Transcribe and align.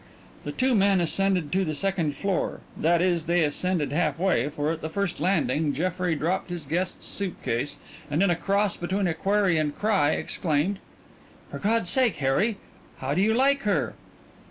The 0.45 0.51
two 0.51 0.73
men 0.73 0.99
ascended 0.99 1.51
to 1.51 1.63
the 1.63 1.75
second 1.75 2.17
floor 2.17 2.61
that 2.75 3.03
is, 3.03 3.25
they 3.25 3.43
ascended 3.43 3.91
half 3.91 4.17
way, 4.17 4.49
for 4.49 4.71
at 4.71 4.81
the 4.81 4.89
first 4.89 5.19
landing 5.19 5.73
Jeffrey 5.73 6.15
dropped 6.15 6.49
his 6.49 6.65
guest's 6.65 7.05
suitcase 7.05 7.77
and 8.09 8.23
in 8.23 8.31
a 8.31 8.35
cross 8.35 8.75
between 8.75 9.05
a 9.05 9.13
query 9.13 9.59
and 9.59 9.69
a 9.69 9.75
cry 9.79 10.09
exclaimed: 10.13 10.79
"For 11.51 11.59
God's 11.59 11.91
sake, 11.91 12.15
Harry, 12.15 12.57
how 12.97 13.13
do 13.13 13.21
you 13.21 13.35
like 13.35 13.61
her?" 13.61 13.93